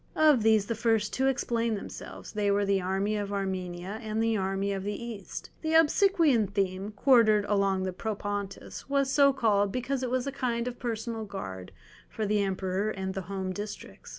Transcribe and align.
Of 0.15 0.41
these 0.41 0.65
the 0.65 0.73
first 0.73 1.13
two 1.13 1.27
explain 1.27 1.75
themselves, 1.75 2.31
they 2.31 2.49
were 2.49 2.65
the 2.65 2.81
"army 2.81 3.15
of 3.17 3.31
Armenia" 3.31 3.99
and 4.01 4.19
the 4.19 4.35
"army 4.35 4.73
of 4.73 4.83
the 4.83 4.95
East"; 4.99 5.51
the 5.61 5.75
Obsequian 5.75 6.47
theme, 6.47 6.91
quartered 6.93 7.45
along 7.45 7.83
the 7.83 7.93
Propontis, 7.93 8.89
was 8.89 9.11
so 9.11 9.31
called 9.31 9.71
because 9.71 10.01
it 10.01 10.09
was 10.09 10.25
a 10.25 10.31
kind 10.31 10.67
of 10.67 10.79
personal 10.79 11.23
guard 11.23 11.71
for 12.09 12.25
the 12.25 12.41
Emperor 12.41 12.89
and 12.89 13.13
the 13.13 13.21
home 13.29 13.53
districts. 13.53 14.09